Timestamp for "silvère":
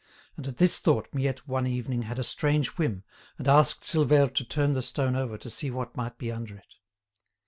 3.83-4.33